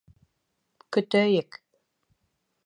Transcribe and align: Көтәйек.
Көтәйек. 0.97 1.61